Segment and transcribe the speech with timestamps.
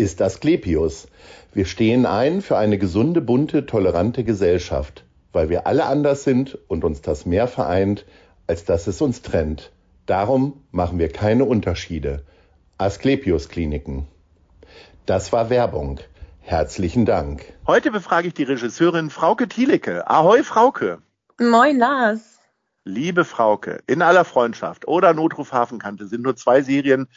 [0.00, 1.08] ist Asklepios.
[1.52, 6.84] Wir stehen ein für eine gesunde, bunte, tolerante Gesellschaft, weil wir alle anders sind und
[6.84, 8.06] uns das mehr vereint,
[8.46, 9.72] als dass es uns trennt.
[10.06, 12.24] Darum machen wir keine Unterschiede.
[12.78, 14.08] Asklepios Kliniken.
[15.04, 16.00] Das war Werbung.
[16.40, 17.44] Herzlichen Dank.
[17.66, 20.08] Heute befrage ich die Regisseurin Frauke Thielecke.
[20.08, 21.02] Ahoi, Frauke.
[21.38, 22.38] Moin, Lars.
[22.84, 27.08] Liebe Frauke, in aller Freundschaft oder Notruf Hafenkante sind nur zwei Serien,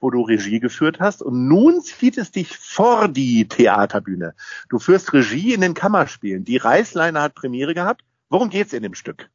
[0.00, 1.22] wo du Regie geführt hast.
[1.22, 4.34] Und nun zieht es dich vor die Theaterbühne.
[4.68, 6.44] Du führst Regie in den Kammerspielen.
[6.44, 8.02] Die Reißleine hat Premiere gehabt.
[8.28, 9.30] Worum geht's in dem Stück?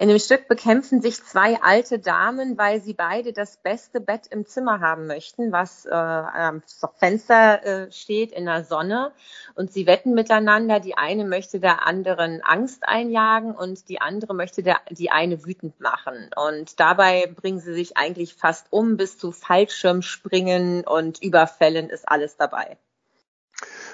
[0.00, 4.46] In dem Stück bekämpfen sich zwei alte Damen, weil sie beide das beste Bett im
[4.46, 6.62] Zimmer haben möchten, was äh, am
[6.98, 9.10] Fenster äh, steht in der Sonne.
[9.56, 10.78] Und sie wetten miteinander.
[10.78, 15.80] Die eine möchte der anderen Angst einjagen und die andere möchte der, die eine wütend
[15.80, 16.30] machen.
[16.36, 22.36] Und dabei bringen sie sich eigentlich fast um bis zu Fallschirmspringen und Überfällen ist alles
[22.36, 22.78] dabei.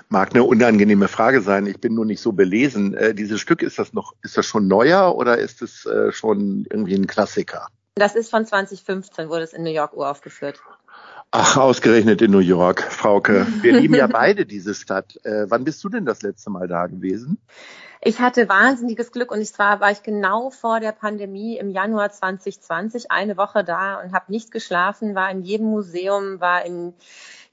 [0.08, 1.66] Mag eine unangenehme Frage sein.
[1.66, 2.94] Ich bin nur nicht so belesen.
[2.94, 6.66] Äh, dieses Stück ist das noch, ist das schon neuer oder ist es äh, schon
[6.70, 7.68] irgendwie ein Klassiker?
[7.96, 10.60] Das ist von 2015, wurde es in New York uraufgeführt.
[11.30, 13.46] Ach, ausgerechnet in New York, Frauke.
[13.60, 15.18] Wir lieben ja beide diese Stadt.
[15.24, 17.38] Äh, wann bist du denn das letzte Mal da gewesen?
[18.00, 23.10] Ich hatte wahnsinniges Glück und zwar war ich genau vor der Pandemie im Januar 2020
[23.10, 26.92] eine Woche da und habe nicht geschlafen, war in jedem Museum, war in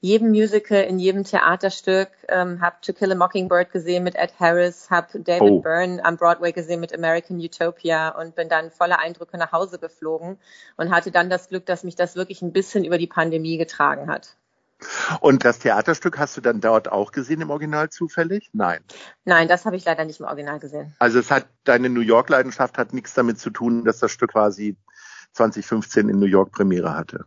[0.02, 4.90] jedem Musical, in jedem Theaterstück, ähm, habe To Kill a Mockingbird gesehen mit Ed Harris,
[4.90, 5.60] habe David oh.
[5.60, 10.38] Byrne am Broadway gesehen mit American Utopia und bin dann voller Eindrücke nach Hause geflogen
[10.76, 14.10] und hatte dann das Glück, dass mich das wirklich ein bisschen über die Pandemie getragen
[14.10, 14.36] hat.
[15.20, 18.50] Und das Theaterstück hast du dann dort auch gesehen im Original zufällig?
[18.52, 18.80] Nein.
[19.24, 20.96] Nein, das habe ich leider nicht im Original gesehen.
[20.98, 24.32] Also es hat deine New York Leidenschaft hat nichts damit zu tun, dass das Stück
[24.32, 24.76] quasi
[25.34, 27.26] 2015 in New York Premiere hatte.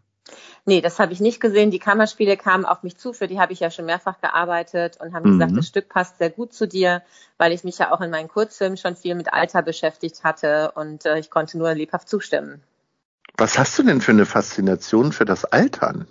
[0.68, 1.70] Nee, das habe ich nicht gesehen.
[1.70, 5.14] Die Kammerspiele kamen auf mich zu, für die habe ich ja schon mehrfach gearbeitet und
[5.14, 5.40] haben mhm.
[5.40, 7.03] gesagt, das Stück passt sehr gut zu dir,
[7.38, 11.06] weil ich mich ja auch in meinen Kurzfilmen schon viel mit Alter beschäftigt hatte und
[11.06, 12.64] äh, ich konnte nur lebhaft zustimmen.
[13.38, 16.08] Was hast du denn für eine Faszination für das Altern?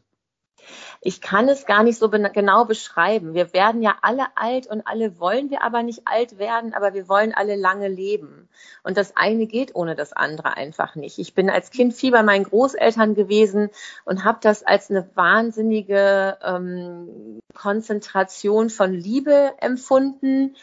[1.06, 3.34] Ich kann es gar nicht so genau beschreiben.
[3.34, 7.10] Wir werden ja alle alt und alle wollen wir aber nicht alt werden, aber wir
[7.10, 8.48] wollen alle lange leben.
[8.82, 11.18] Und das eine geht ohne das andere einfach nicht.
[11.18, 13.68] Ich bin als Kind viel bei meinen Großeltern gewesen
[14.06, 20.56] und habe das als eine wahnsinnige ähm, Konzentration von Liebe empfunden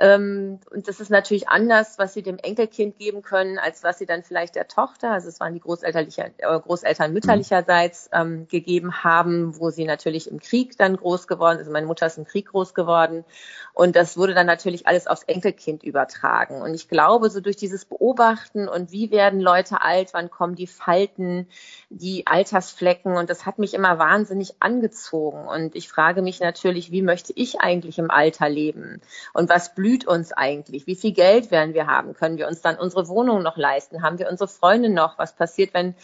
[0.00, 4.06] ähm, und das ist natürlich anders, was sie dem Enkelkind geben können, als was sie
[4.06, 9.58] dann vielleicht der Tochter, also es waren die Großelterlicher, äh, Großeltern mütterlicherseits ähm, gegeben haben,
[9.58, 12.74] wo sie natürlich im Krieg dann groß geworden, also meine Mutter ist im Krieg groß
[12.74, 13.24] geworden.
[13.74, 16.62] Und das wurde dann natürlich alles aufs Enkelkind übertragen.
[16.62, 20.66] Und ich glaube, so durch dieses Beobachten und wie werden Leute alt, wann kommen die
[20.66, 21.48] Falten,
[21.88, 25.46] die Altersflecken, und das hat mich immer wahnsinnig angezogen.
[25.46, 29.00] Und ich frage mich natürlich, wie möchte ich eigentlich im Alter leben?
[29.32, 30.86] Und was blüht blüht uns eigentlich?
[30.86, 32.12] Wie viel Geld werden wir haben?
[32.12, 34.02] Können wir uns dann unsere Wohnung noch leisten?
[34.02, 35.18] Haben wir unsere Freunde noch?
[35.18, 35.94] Was passiert, wenn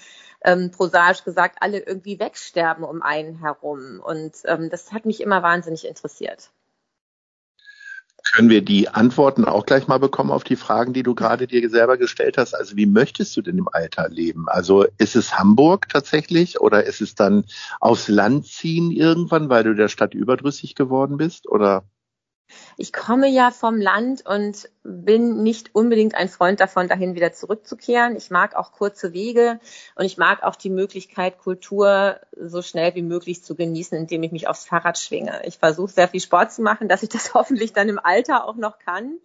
[0.43, 4.01] ähm, prosaisch gesagt alle irgendwie wegsterben um einen herum?
[4.03, 6.51] Und ähm, das hat mich immer wahnsinnig interessiert.
[8.33, 11.69] Können wir die Antworten auch gleich mal bekommen auf die Fragen, die du gerade dir
[11.69, 12.55] selber gestellt hast?
[12.55, 14.49] Also wie möchtest du denn im Alter leben?
[14.49, 17.45] Also ist es Hamburg tatsächlich oder ist es dann
[17.81, 21.47] aufs Land ziehen irgendwann, weil du der Stadt überdrüssig geworden bist?
[21.47, 21.85] Oder
[22.77, 28.17] ich komme ja vom Land und bin nicht unbedingt ein Freund davon, dahin wieder zurückzukehren.
[28.17, 29.61] Ich mag auch kurze Wege
[29.95, 34.33] und ich mag auch die Möglichkeit, Kultur so schnell wie möglich zu genießen, indem ich
[34.33, 35.43] mich aufs Fahrrad schwinge.
[35.45, 38.57] Ich versuche sehr viel Sport zu machen, dass ich das hoffentlich dann im Alter auch
[38.57, 39.19] noch kann.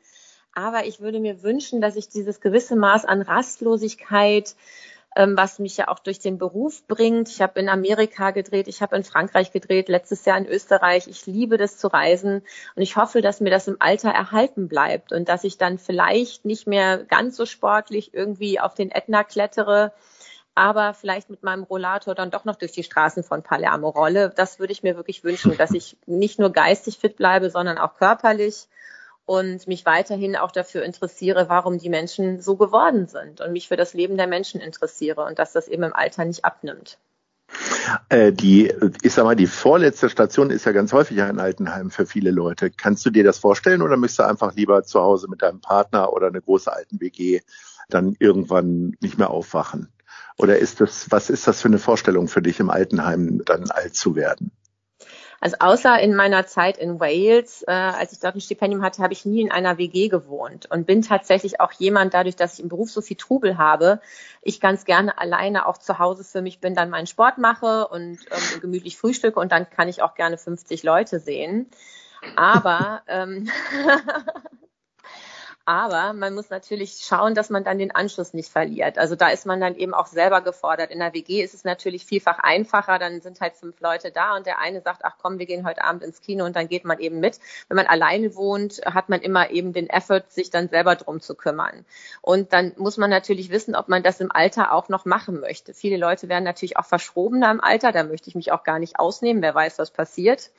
[0.53, 4.55] Aber ich würde mir wünschen, dass ich dieses gewisse Maß an Rastlosigkeit,
[5.19, 7.27] ähm, was mich ja auch durch den Beruf bringt.
[7.27, 11.07] Ich habe in Amerika gedreht, ich habe in Frankreich gedreht, letztes Jahr in Österreich.
[11.07, 12.41] Ich liebe das zu reisen
[12.75, 16.45] und ich hoffe, dass mir das im Alter erhalten bleibt und dass ich dann vielleicht
[16.45, 19.91] nicht mehr ganz so sportlich irgendwie auf den Ätna klettere,
[20.55, 24.31] aber vielleicht mit meinem Rollator dann doch noch durch die Straßen von Palermo rolle.
[24.33, 27.95] Das würde ich mir wirklich wünschen, dass ich nicht nur geistig fit bleibe, sondern auch
[27.95, 28.69] körperlich
[29.29, 33.77] und mich weiterhin auch dafür interessiere, warum die Menschen so geworden sind und mich für
[33.77, 36.97] das Leben der Menschen interessiere und dass das eben im Alter nicht abnimmt.
[38.09, 38.73] Äh, die,
[39.03, 42.71] ich sag mal, die vorletzte Station ist ja ganz häufig ein Altenheim für viele Leute.
[42.71, 46.11] Kannst du dir das vorstellen oder möchtest du einfach lieber zu Hause mit deinem Partner
[46.11, 47.41] oder eine große Alten-WG
[47.87, 49.89] dann irgendwann nicht mehr aufwachen?
[50.39, 53.95] Oder ist das, was ist das für eine Vorstellung für dich im Altenheim, dann alt
[53.95, 54.51] zu werden?
[55.41, 59.13] Also außer in meiner Zeit in Wales, äh, als ich dort ein Stipendium hatte, habe
[59.13, 62.69] ich nie in einer WG gewohnt und bin tatsächlich auch jemand, dadurch, dass ich im
[62.69, 64.01] Beruf so viel Trubel habe,
[64.41, 68.19] ich ganz gerne alleine auch zu Hause für mich bin, dann meinen Sport mache und
[68.31, 71.67] ähm, gemütlich frühstücke und dann kann ich auch gerne 50 Leute sehen.
[72.35, 73.49] Aber ähm,
[75.69, 78.97] Aber man muss natürlich schauen, dass man dann den Anschluss nicht verliert.
[78.97, 80.89] Also da ist man dann eben auch selber gefordert.
[80.89, 82.97] In der WG ist es natürlich vielfach einfacher.
[82.97, 85.83] Dann sind halt fünf Leute da und der eine sagt, ach komm, wir gehen heute
[85.83, 87.39] Abend ins Kino und dann geht man eben mit.
[87.67, 91.35] Wenn man alleine wohnt, hat man immer eben den Effort, sich dann selber drum zu
[91.35, 91.85] kümmern.
[92.23, 95.75] Und dann muss man natürlich wissen, ob man das im Alter auch noch machen möchte.
[95.75, 97.91] Viele Leute werden natürlich auch verschrobener im Alter.
[97.91, 99.43] Da möchte ich mich auch gar nicht ausnehmen.
[99.43, 100.49] Wer weiß, was passiert.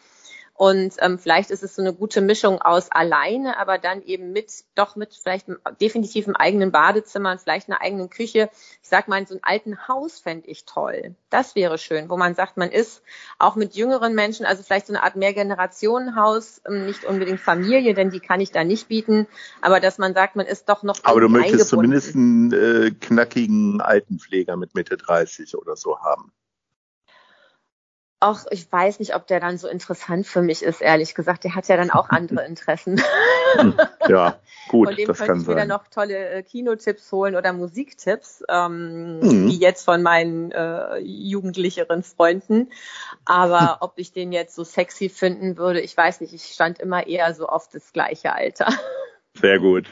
[0.60, 4.52] Und ähm, vielleicht ist es so eine gute Mischung aus alleine, aber dann eben mit,
[4.74, 5.46] doch mit vielleicht
[5.80, 8.50] definitiv einem eigenen Badezimmer und vielleicht einer eigenen Küche.
[8.82, 11.14] Ich sag mal, so ein alten Haus fände ich toll.
[11.30, 13.00] Das wäre schön, wo man sagt, man ist
[13.38, 18.10] auch mit jüngeren Menschen, also vielleicht so eine Art Mehrgenerationenhaus, ähm, nicht unbedingt Familie, denn
[18.10, 19.28] die kann ich da nicht bieten,
[19.62, 20.98] aber dass man sagt, man ist doch noch.
[21.04, 26.32] Aber du möchtest zumindest einen äh, knackigen Altenpfleger mit Mitte 30 oder so haben.
[28.22, 31.44] Auch ich weiß nicht, ob der dann so interessant für mich ist, ehrlich gesagt.
[31.44, 33.02] Der hat ja dann auch andere Interessen.
[33.56, 33.74] Hm,
[34.08, 34.36] ja,
[34.68, 35.68] gut, Von dem das könnte kann ich mir sein.
[35.68, 39.48] dann noch tolle äh, Kinotipps holen oder Musiktipps, ähm, Mhm.
[39.48, 42.70] wie jetzt von meinen äh, jugendlicheren Freunden.
[43.24, 46.34] Aber ob ich den jetzt so sexy finden würde, ich weiß nicht.
[46.34, 48.68] Ich stand immer eher so auf das gleiche Alter.
[49.38, 49.88] Sehr gut.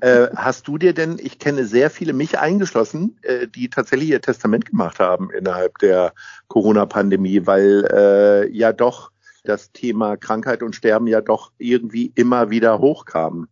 [0.00, 4.20] äh, hast du dir denn, ich kenne sehr viele, mich eingeschlossen, äh, die tatsächlich ihr
[4.20, 6.12] Testament gemacht haben innerhalb der
[6.48, 9.12] Corona-Pandemie, weil äh, ja doch
[9.44, 13.48] das Thema Krankheit und Sterben ja doch irgendwie immer wieder hochkam.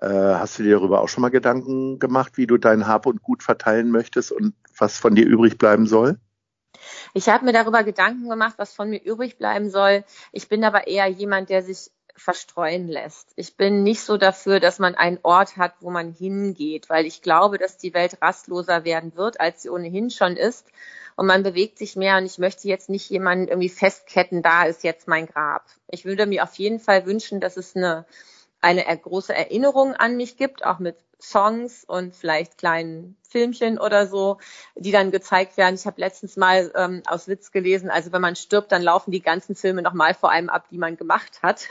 [0.00, 3.22] Äh, hast du dir darüber auch schon mal Gedanken gemacht, wie du dein Hab und
[3.22, 6.18] Gut verteilen möchtest und was von dir übrig bleiben soll?
[7.14, 10.04] Ich habe mir darüber Gedanken gemacht, was von mir übrig bleiben soll.
[10.30, 13.32] Ich bin aber eher jemand, der sich verstreuen lässt.
[13.36, 17.22] Ich bin nicht so dafür, dass man einen Ort hat, wo man hingeht, weil ich
[17.22, 20.66] glaube, dass die Welt rastloser werden wird, als sie ohnehin schon ist.
[21.16, 24.84] Und man bewegt sich mehr und ich möchte jetzt nicht jemanden irgendwie festketten, da ist
[24.84, 25.64] jetzt mein Grab.
[25.88, 28.04] Ich würde mir auf jeden Fall wünschen, dass es eine,
[28.60, 34.38] eine große Erinnerung an mich gibt, auch mit Songs und vielleicht kleinen Filmchen oder so,
[34.74, 35.74] die dann gezeigt werden.
[35.74, 39.20] Ich habe letztens mal ähm, aus Witz gelesen, also wenn man stirbt, dann laufen die
[39.20, 41.68] ganzen Filme nochmal vor einem ab, die man gemacht hat.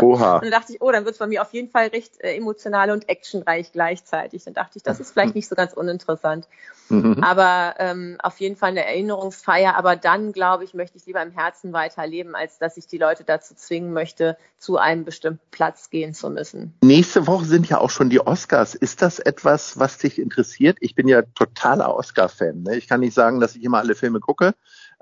[0.00, 0.34] Oha.
[0.36, 2.34] Und dann dachte ich, oh, dann wird es bei mir auf jeden Fall recht äh,
[2.34, 4.44] emotional und actionreich gleichzeitig.
[4.44, 6.48] Dann dachte ich, das ist vielleicht nicht so ganz uninteressant.
[6.88, 7.22] Mhm.
[7.22, 9.76] Aber ähm, auf jeden Fall eine Erinnerungsfeier.
[9.76, 13.24] Aber dann, glaube ich, möchte ich lieber im Herzen weiterleben, als dass ich die Leute
[13.24, 16.74] dazu zwingen möchte, zu einem bestimmten Platz gehen zu müssen.
[16.82, 18.74] Nächste Woche sind ja auch schon die Oscars.
[18.74, 20.69] Ist das etwas, was dich interessiert?
[20.80, 22.62] Ich bin ja totaler Oscar-Fan.
[22.62, 22.76] Ne?
[22.76, 24.54] Ich kann nicht sagen, dass ich immer alle Filme gucke,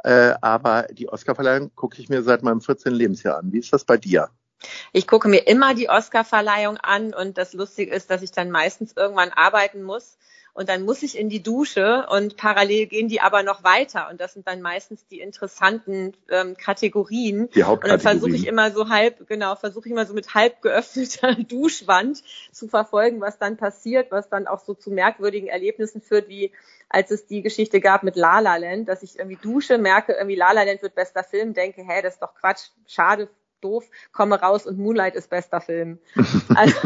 [0.05, 2.93] äh, aber die Oscar-Verleihung gucke ich mir seit meinem 14.
[2.93, 3.53] Lebensjahr an.
[3.53, 4.31] Wie ist das bei dir?
[4.93, 8.93] Ich gucke mir immer die Oscar-Verleihung an und das Lustige ist, dass ich dann meistens
[8.96, 10.19] irgendwann arbeiten muss
[10.58, 14.20] und dann muss ich in die Dusche und parallel gehen die aber noch weiter und
[14.20, 17.48] das sind dann meistens die interessanten ähm, Kategorien.
[17.55, 18.34] Die Und dann versuche Hauptkategorien.
[18.34, 23.20] ich immer so halb, genau, versuche ich immer so mit halb geöffneter Duschwand zu verfolgen,
[23.20, 26.50] was dann passiert, was dann auch so zu merkwürdigen Erlebnissen führt, wie
[26.88, 30.34] als es die Geschichte gab mit La La Land, dass ich irgendwie dusche, merke irgendwie
[30.34, 33.29] La La Land wird bester Film, denke, hä, das ist doch Quatsch, schade,
[33.60, 36.00] doof, komme raus und Moonlight ist bester Film.
[36.56, 36.77] Also,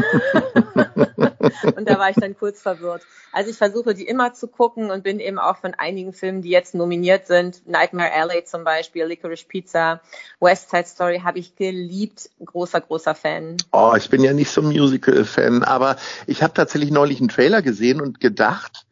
[1.76, 3.02] und da war ich dann kurz verwirrt.
[3.32, 6.50] Also ich versuche die immer zu gucken und bin eben auch von einigen Filmen, die
[6.50, 10.00] jetzt nominiert sind, Nightmare Alley zum Beispiel, Licorice Pizza,
[10.40, 13.56] West Side Story habe ich geliebt, großer, großer Fan.
[13.72, 18.00] Oh, ich bin ja nicht so Musical-Fan, aber ich habe tatsächlich neulich einen Trailer gesehen
[18.00, 18.86] und gedacht,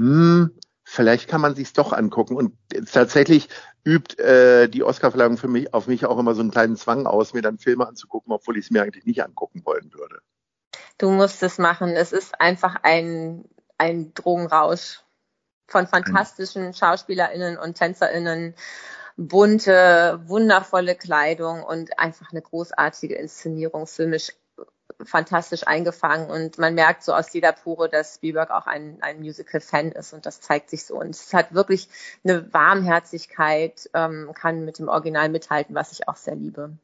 [0.00, 0.50] hm,
[0.84, 2.36] vielleicht kann man sich's doch angucken.
[2.36, 2.54] Und
[2.92, 3.48] tatsächlich
[3.84, 7.32] übt äh, die Oscarverleihung für mich auf mich auch immer so einen kleinen Zwang aus,
[7.32, 10.11] mir dann Filme anzugucken, obwohl ich es mir eigentlich nicht angucken wollen würde.
[11.02, 11.96] Du musst es machen.
[11.96, 13.44] Es ist einfach ein,
[13.76, 15.00] ein Drogenrausch
[15.66, 18.54] von fantastischen SchauspielerInnen und TänzerInnen,
[19.16, 24.30] bunte, wundervolle Kleidung und einfach eine großartige Inszenierung, filmisch
[25.02, 29.90] fantastisch eingefangen und man merkt so aus jeder Pore, dass Spielberg auch ein, ein Musical-Fan
[29.90, 31.00] ist und das zeigt sich so.
[31.00, 31.88] Und es hat wirklich
[32.22, 36.76] eine Warmherzigkeit, ähm, kann mit dem Original mithalten, was ich auch sehr liebe.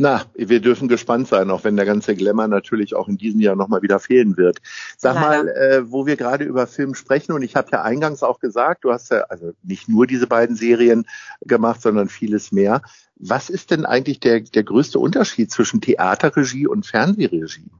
[0.00, 3.54] Na, wir dürfen gespannt sein, auch wenn der ganze Glamour natürlich auch in diesem Jahr
[3.54, 4.62] nochmal wieder fehlen wird.
[4.96, 5.44] Sag Leider.
[5.44, 8.84] mal, äh, wo wir gerade über Film sprechen, und ich habe ja eingangs auch gesagt,
[8.84, 11.06] du hast ja also nicht nur diese beiden Serien
[11.42, 12.80] gemacht, sondern vieles mehr.
[13.16, 17.70] Was ist denn eigentlich der, der größte Unterschied zwischen Theaterregie und Fernsehregie?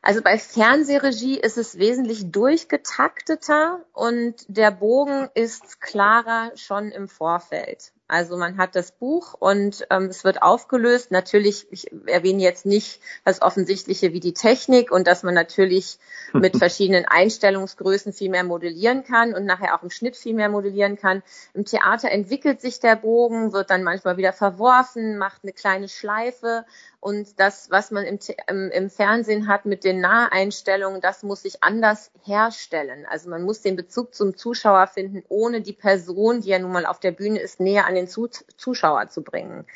[0.00, 7.90] Also bei Fernsehregie ist es wesentlich durchgetakteter und der Bogen ist klarer schon im Vorfeld.
[8.08, 11.10] Also man hat das Buch und ähm, es wird aufgelöst.
[11.10, 15.98] Natürlich, ich erwähne jetzt nicht das Offensichtliche wie die Technik und dass man natürlich
[16.32, 20.96] mit verschiedenen Einstellungsgrößen viel mehr modellieren kann und nachher auch im Schnitt viel mehr modellieren
[20.96, 21.22] kann.
[21.52, 26.64] Im Theater entwickelt sich der Bogen, wird dann manchmal wieder verworfen, macht eine kleine Schleife
[27.06, 31.62] und das, was man im, im, im Fernsehen hat mit den Naheinstellungen, das muss sich
[31.62, 33.06] anders herstellen.
[33.08, 36.84] Also man muss den Bezug zum Zuschauer finden, ohne die Person, die ja nun mal
[36.84, 39.66] auf der Bühne ist, näher an den Zuschauer zu bringen.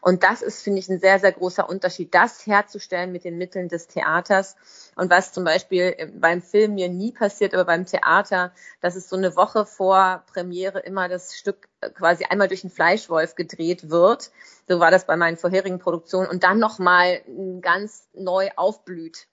[0.00, 3.68] Und das ist, finde ich, ein sehr, sehr großer Unterschied, das herzustellen mit den Mitteln
[3.68, 4.56] des Theaters.
[5.00, 8.52] Und was zum Beispiel beim Film mir nie passiert, aber beim Theater,
[8.82, 13.34] dass es so eine Woche vor Premiere immer das Stück quasi einmal durch den Fleischwolf
[13.34, 14.30] gedreht wird.
[14.68, 17.22] So war das bei meinen vorherigen Produktionen und dann nochmal
[17.62, 19.26] ganz neu aufblüht.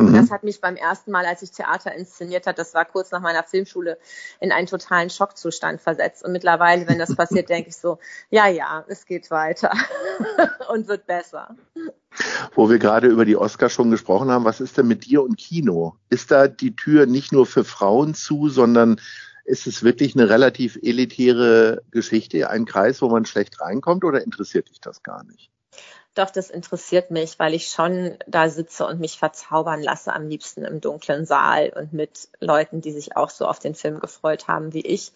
[0.00, 0.14] Mhm.
[0.14, 3.20] Das hat mich beim ersten Mal, als ich Theater inszeniert hat, das war kurz nach
[3.20, 3.98] meiner Filmschule,
[4.40, 6.24] in einen totalen Schockzustand versetzt.
[6.24, 7.98] Und mittlerweile, wenn das passiert, denke ich so,
[8.30, 9.72] ja, ja, es geht weiter
[10.70, 11.54] und wird besser.
[12.54, 15.36] Wo wir gerade über die Oscar schon gesprochen haben, was ist denn mit dir und
[15.36, 15.96] Kino?
[16.08, 19.00] Ist da die Tür nicht nur für Frauen zu, sondern
[19.44, 24.70] ist es wirklich eine relativ elitäre Geschichte, ein Kreis, wo man schlecht reinkommt oder interessiert
[24.70, 25.50] dich das gar nicht?
[26.16, 30.64] Doch, das interessiert mich, weil ich schon da sitze und mich verzaubern lasse, am liebsten
[30.64, 34.72] im dunklen Saal und mit Leuten, die sich auch so auf den Film gefreut haben
[34.72, 35.12] wie ich.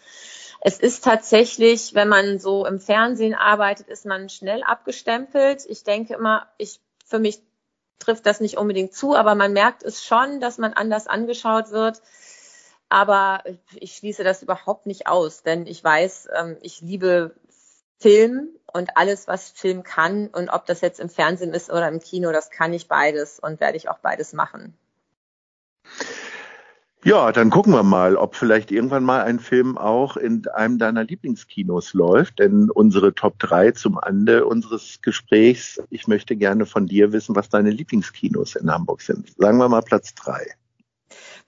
[0.61, 5.65] Es ist tatsächlich, wenn man so im Fernsehen arbeitet, ist man schnell abgestempelt.
[5.67, 6.81] Ich denke immer, ich,
[7.11, 7.43] für mich
[7.99, 12.01] trifft das nicht unbedingt zu, aber man merkt es schon, dass man anders angeschaut wird.
[12.89, 17.35] Aber ich schließe das überhaupt nicht aus, denn ich weiß, ähm, ich liebe
[17.99, 20.29] Film und alles, was Film kann.
[20.29, 23.61] Und ob das jetzt im Fernsehen ist oder im Kino, das kann ich beides und
[23.61, 24.75] werde ich auch beides machen.
[27.03, 31.05] Ja, dann gucken wir mal, ob vielleicht irgendwann mal ein Film auch in einem deiner
[31.05, 32.39] Lieblingskinos läuft.
[32.39, 37.49] Denn unsere Top 3 zum Ende unseres Gesprächs, ich möchte gerne von dir wissen, was
[37.49, 39.33] deine Lieblingskinos in Hamburg sind.
[39.39, 40.47] Sagen wir mal Platz 3.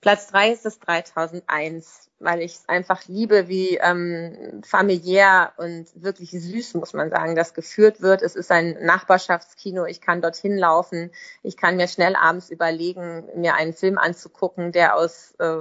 [0.03, 6.31] Platz 3 ist das 3001 weil ich es einfach liebe, wie ähm, familiär und wirklich
[6.31, 8.21] süß, muss man sagen, das geführt wird.
[8.21, 9.85] Es ist ein Nachbarschaftskino.
[9.85, 11.11] Ich kann dorthin laufen.
[11.43, 15.55] Ich kann mir schnell abends überlegen, mir einen Film anzugucken, der aus äh,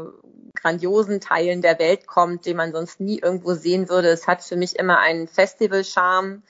[0.55, 4.09] grandiosen Teilen der Welt kommt, den man sonst nie irgendwo sehen würde.
[4.09, 6.43] Es hat für mich immer einen Festival-Charme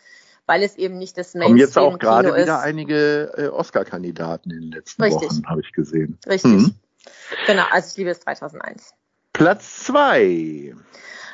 [0.44, 1.74] weil es eben nicht das Mainstream ist.
[1.74, 5.30] Kommen jetzt auch gerade wieder einige äh, Oscar-Kandidaten in den letzten Richtig.
[5.30, 6.18] Wochen, habe ich gesehen.
[6.26, 6.52] Richtig.
[6.52, 6.74] Mhm.
[7.46, 8.94] Genau, also ich liebe es 2001.
[9.32, 10.74] Platz zwei.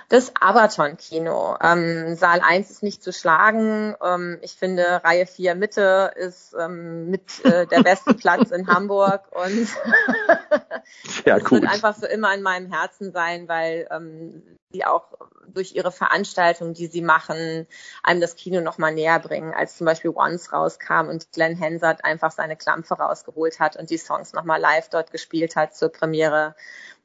[0.08, 1.58] Das Abaton-Kino.
[1.62, 3.94] Ähm, Saal 1 ist nicht zu schlagen.
[4.02, 9.24] Ähm, ich finde, Reihe 4 Mitte ist ähm, mit äh, der beste Platz in Hamburg
[9.32, 9.68] und
[11.26, 15.12] ja, es wird einfach für immer in meinem Herzen sein, weil ähm, sie auch
[15.46, 17.66] durch ihre Veranstaltungen, die sie machen,
[18.02, 22.04] einem das Kino noch mal näher bringen, als zum Beispiel Once rauskam und Glenn Hansard
[22.04, 25.90] einfach seine Klampfe rausgeholt hat und die Songs noch mal live dort gespielt hat zur
[25.90, 26.54] Premiere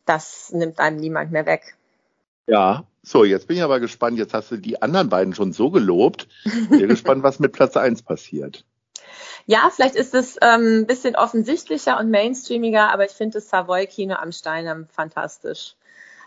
[0.06, 1.76] das nimmt einem niemand mehr weg.
[2.48, 4.18] Ja, so, jetzt bin ich aber gespannt.
[4.18, 6.28] Jetzt hast du die anderen beiden schon so gelobt.
[6.70, 8.66] Bin gespannt, was mit Platz 1 passiert.
[9.46, 14.16] Ja, vielleicht ist es ähm, ein bisschen offensichtlicher und mainstreamiger, aber ich finde das Savoy-Kino
[14.16, 15.76] am Steinem fantastisch.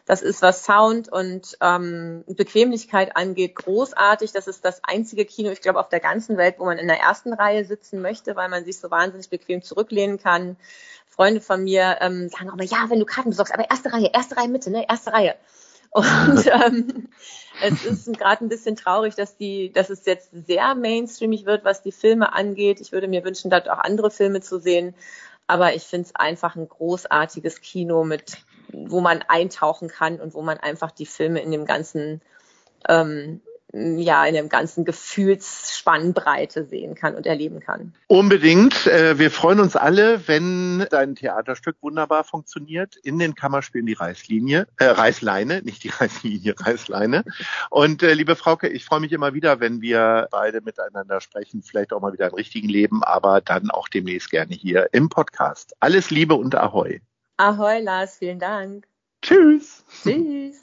[0.05, 4.33] Das ist, was Sound und ähm, Bequemlichkeit angeht, großartig.
[4.33, 7.01] Das ist das einzige Kino, ich glaube, auf der ganzen Welt, wo man in der
[7.01, 10.57] ersten Reihe sitzen möchte, weil man sich so wahnsinnig bequem zurücklehnen kann.
[11.09, 14.11] Freunde von mir ähm, sagen auch immer, ja, wenn du Karten besorgst, aber erste Reihe,
[14.13, 15.35] erste Reihe Mitte, ne, erste Reihe.
[15.91, 17.09] Und ähm,
[17.63, 21.83] es ist gerade ein bisschen traurig, dass die, dass es jetzt sehr mainstreamig wird, was
[21.83, 22.81] die Filme angeht.
[22.81, 24.95] Ich würde mir wünschen, dort auch andere Filme zu sehen.
[25.47, 28.39] Aber ich finde es einfach ein großartiges Kino mit,
[28.73, 32.21] wo man eintauchen kann und wo man einfach die Filme in dem ganzen
[32.89, 33.41] ähm,
[33.99, 37.95] ja in dem ganzen Gefühlsspannbreite sehen kann und erleben kann.
[38.07, 38.87] Unbedingt.
[38.87, 42.97] Äh, wir freuen uns alle, wenn dein Theaterstück wunderbar funktioniert.
[42.97, 47.25] In den Kammerspielen die Reißlinie, äh, Reißleine, nicht die Reißlinie, Reißleine.
[47.71, 51.93] Und äh, liebe Frauke, ich freue mich immer wieder, wenn wir beide miteinander sprechen, vielleicht
[51.93, 55.75] auch mal wieder im richtigen Leben, aber dann auch demnächst gerne hier im Podcast.
[55.81, 57.01] Alles Liebe und Ahoi.
[57.37, 58.87] Ahoi, Lars, vielen Dank.
[59.23, 59.85] Tschüss.
[60.03, 60.63] Tschüss.